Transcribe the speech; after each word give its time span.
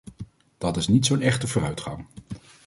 Dat 0.57 0.77
is 0.77 0.87
niet 0.87 1.05
zo'n 1.05 1.21
echte 1.21 1.47
vooruitgang. 1.47 2.05